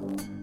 Bye. 0.00 0.35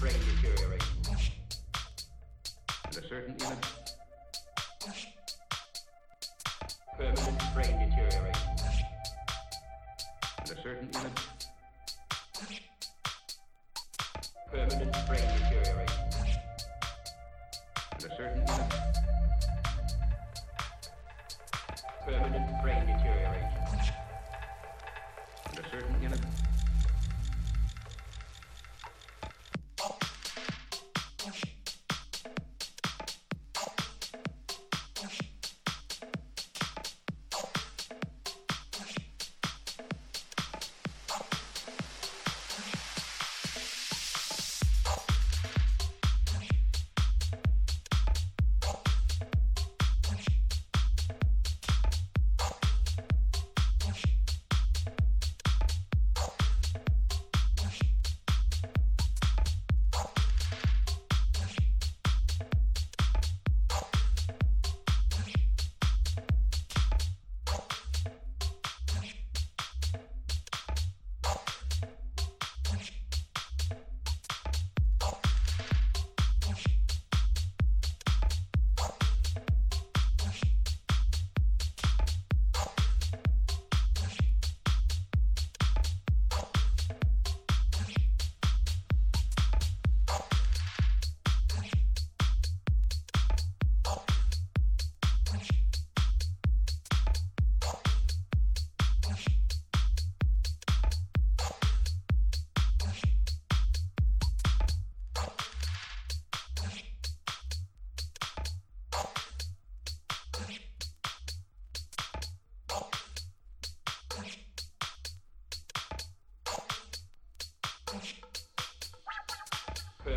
Brain 0.00 0.12
deterioration. 0.14 0.35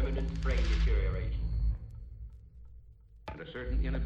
Permanent 0.10 0.42
brain 0.42 0.58
deterioration. 0.80 1.40
And 3.32 3.42
a 3.42 3.52
certain 3.52 3.86
inner 3.86 4.02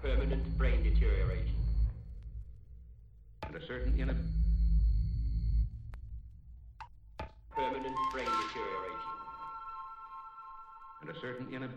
permanent 0.00 0.56
brain 0.56 0.80
deterioration. 0.84 1.56
And 3.48 3.56
a 3.56 3.66
certain 3.66 3.98
inner 3.98 4.14
permanent 7.50 7.96
brain 8.12 8.28
deterioration. 8.46 9.14
And 11.02 11.10
a 11.10 11.20
certain 11.20 11.52
inner 11.52 11.70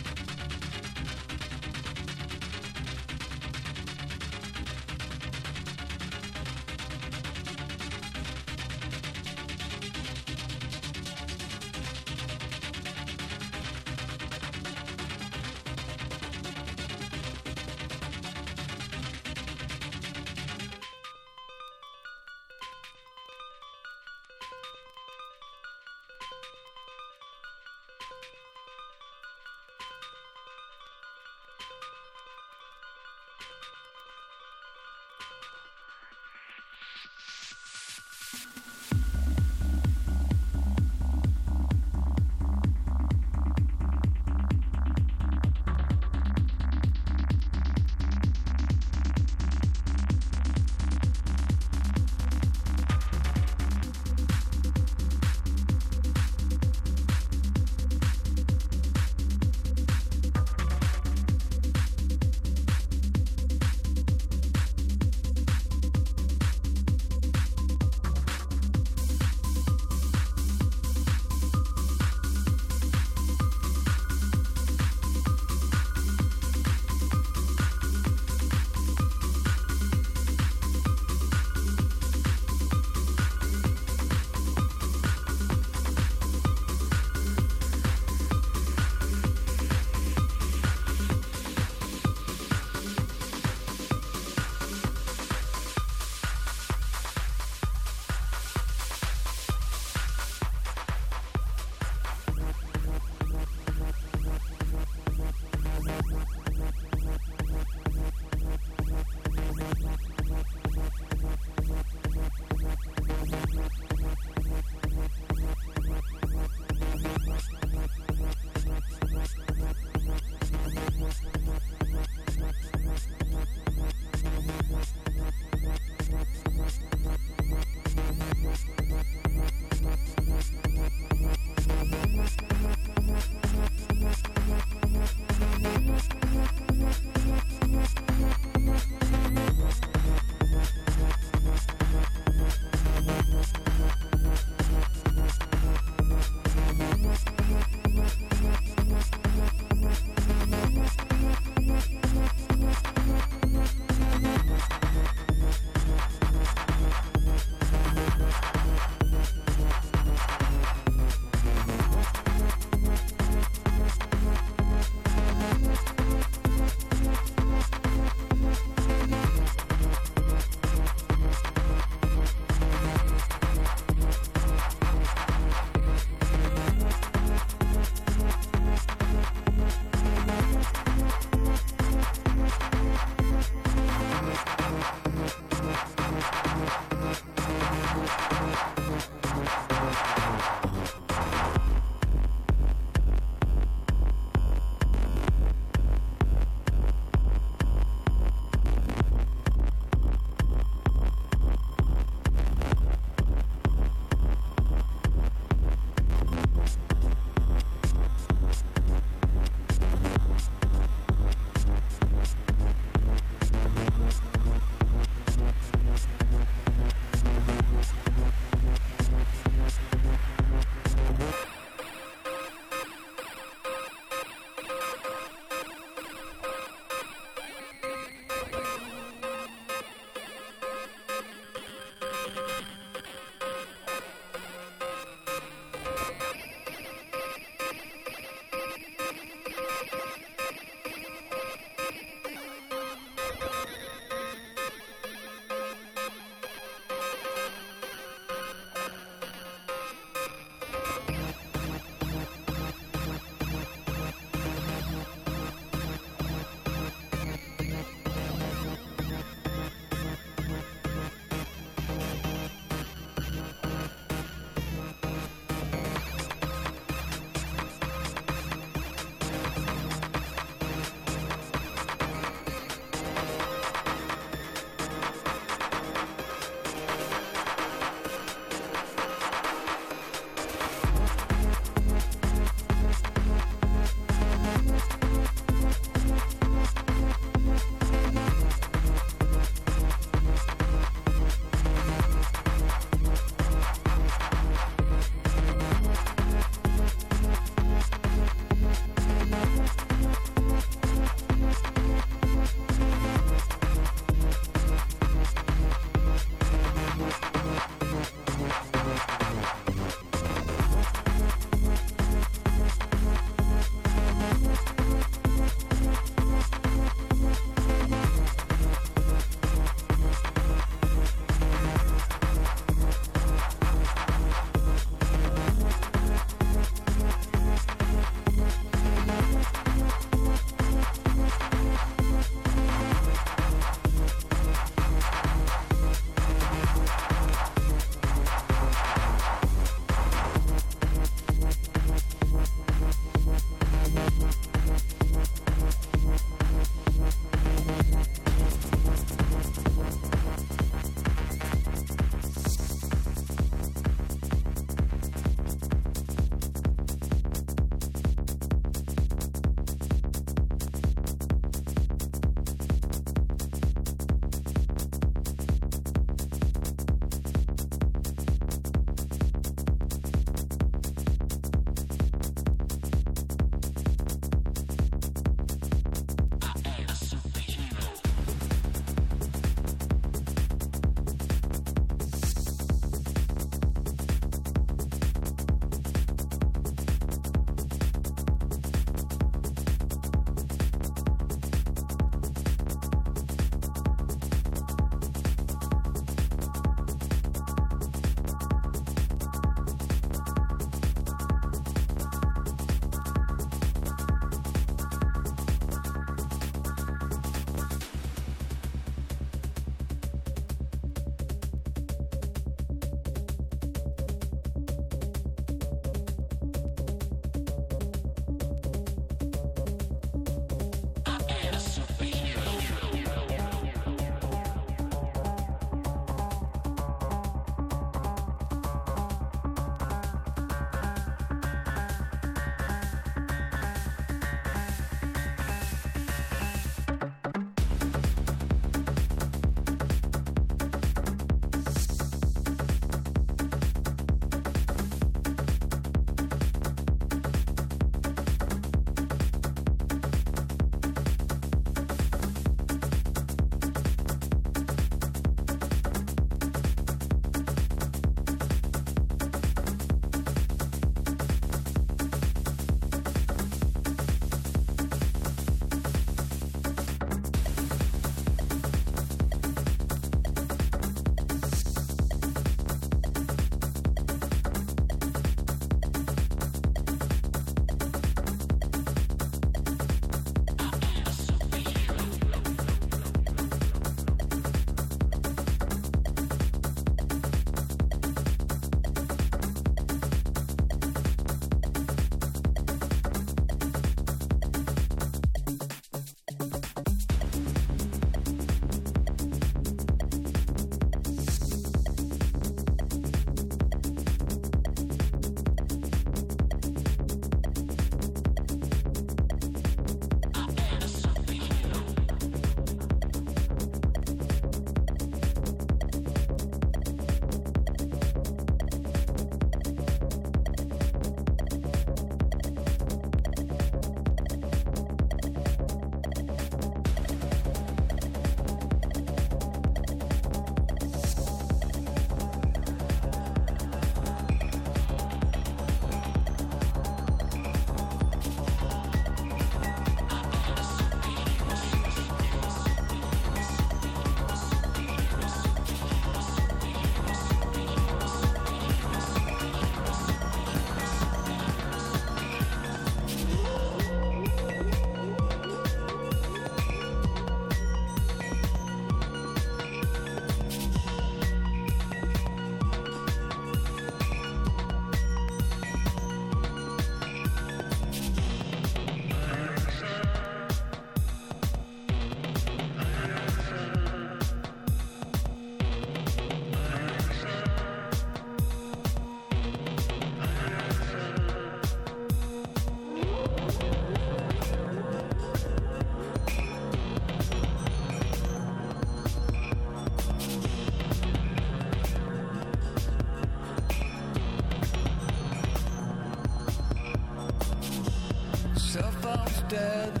dead, 599.80 600.00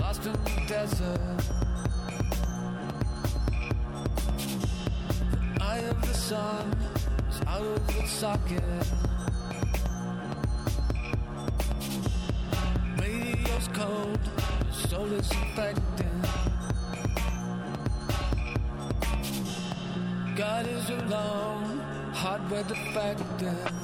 lost 0.00 0.26
in 0.26 0.32
the 0.32 0.62
desert. 0.66 1.20
The 5.30 5.62
eye 5.62 5.84
of 5.90 6.00
the 6.02 6.14
sun 6.14 6.76
is 7.30 7.40
out 7.46 7.62
of 7.62 7.96
its 7.96 8.10
socket. 8.10 8.62
Radio's 13.00 13.68
cold, 13.68 14.18
the 14.66 14.88
soul 14.88 15.12
is. 15.12 15.30
God 20.36 20.66
is 20.66 20.90
alone, 20.90 21.78
hardware 22.12 22.64
defective. 22.64 23.83